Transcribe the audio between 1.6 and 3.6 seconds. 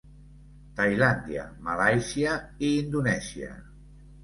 Malàisia i Indonèsia.